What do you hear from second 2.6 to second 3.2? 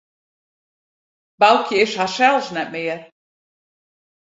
mear.